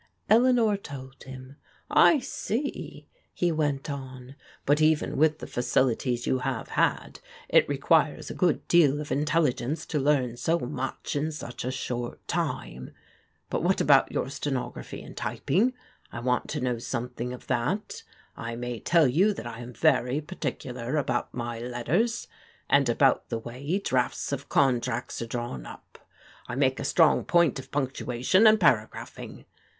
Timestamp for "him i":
1.25-2.17